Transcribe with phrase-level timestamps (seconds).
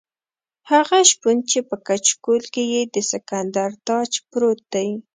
[0.71, 4.89] هغه شپون چې په کچکول کې یې د سکندر تاج پروت دی.